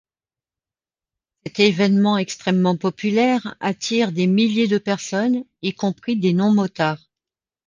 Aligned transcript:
Cet 1.45 1.59
événement 1.59 2.17
extrêmement 2.17 2.75
populaire 2.75 3.55
attire 3.59 4.11
des 4.11 4.25
milliers 4.25 4.67
de 4.67 4.79
personnes, 4.79 5.43
y 5.61 5.73
compris 5.75 6.15
des 6.15 6.33
non-motards. 6.33 7.07